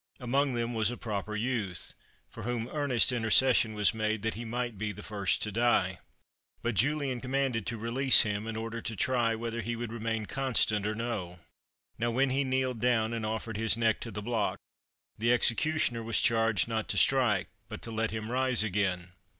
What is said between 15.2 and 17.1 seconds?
executioner was charged not to